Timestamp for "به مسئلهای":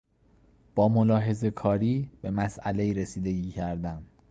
2.21-2.93